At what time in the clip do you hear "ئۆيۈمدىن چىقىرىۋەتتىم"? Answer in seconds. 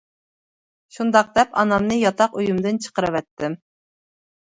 2.39-3.59